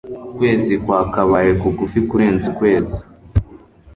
ukwezi 0.29 0.73
kwakabaye 0.83 1.51
kugufi 1.61 1.99
kurenza 2.09 2.45
ukwezi 2.51 2.97